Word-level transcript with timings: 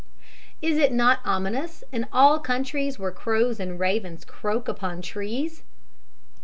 _)"Is 0.63 0.79
it 0.79 0.91
not 0.91 1.19
ominous 1.23 1.83
in 1.91 2.07
all 2.11 2.39
countries 2.39 2.97
where 2.97 3.11
crows 3.11 3.59
and 3.59 3.79
ravens 3.79 4.25
croak 4.25 4.67
upon 4.67 5.03
trees?" 5.03 5.61